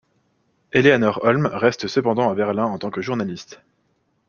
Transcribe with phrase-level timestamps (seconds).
[0.71, 3.61] Eleanor Holm reste cependant à Berlin en tant que journaliste.